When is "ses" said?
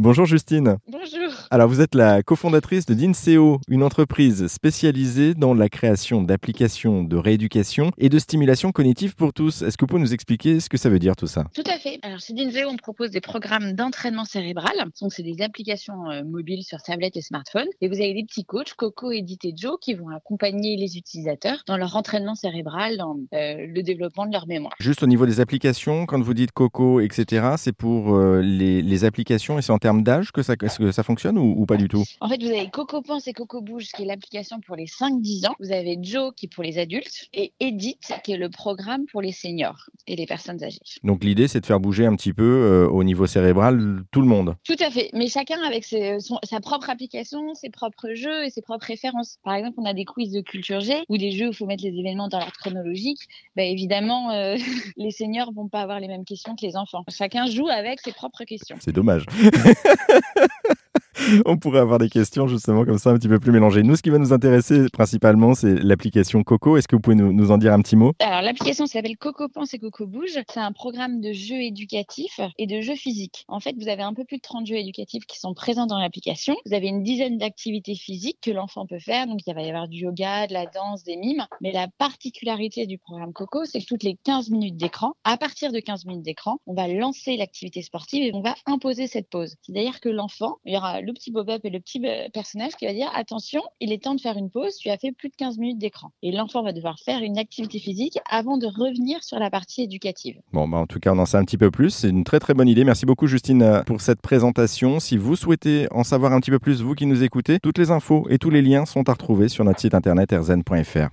45.84-46.20, 47.54-47.70, 48.50-48.62, 58.00-58.12